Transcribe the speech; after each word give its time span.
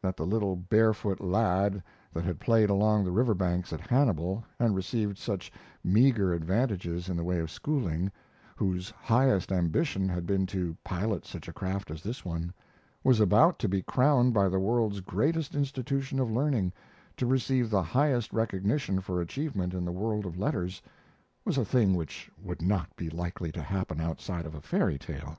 That 0.00 0.16
the 0.16 0.24
little 0.24 0.54
barefoot 0.54 1.20
lad 1.20 1.82
that 2.12 2.22
had 2.22 2.38
played 2.38 2.70
along 2.70 3.02
the 3.02 3.10
river 3.10 3.34
banks 3.34 3.72
at 3.72 3.80
Hannibal, 3.80 4.44
and 4.56 4.72
received 4.72 5.18
such 5.18 5.50
meager 5.82 6.32
advantages 6.32 7.08
in 7.08 7.16
the 7.16 7.24
way 7.24 7.40
of 7.40 7.50
schooling 7.50 8.12
whose 8.54 8.90
highest 8.90 9.50
ambition 9.50 10.08
had 10.08 10.26
been 10.26 10.46
to 10.46 10.76
pilot 10.84 11.26
such 11.26 11.48
a 11.48 11.52
craft 11.52 11.90
as 11.90 12.04
this 12.04 12.24
one 12.24 12.52
was 13.02 13.18
about 13.18 13.58
to 13.58 13.68
be 13.68 13.82
crowned 13.82 14.32
by 14.32 14.48
the 14.48 14.60
world's 14.60 15.00
greatest 15.00 15.56
institution 15.56 16.20
of 16.20 16.30
learning, 16.30 16.72
to 17.16 17.26
receive 17.26 17.68
the 17.68 17.82
highest 17.82 18.32
recognition 18.32 19.00
for 19.00 19.20
achievement 19.20 19.74
in 19.74 19.84
the 19.84 19.90
world 19.90 20.24
of 20.24 20.38
letters, 20.38 20.80
was 21.44 21.58
a 21.58 21.64
thing 21.64 21.96
which 21.96 22.30
would 22.40 22.62
not 22.62 22.94
be 22.94 23.10
likely 23.10 23.50
to 23.50 23.60
happen 23.60 24.00
outside 24.00 24.46
of 24.46 24.54
a 24.54 24.60
fairy 24.60 24.98
tale. 25.00 25.36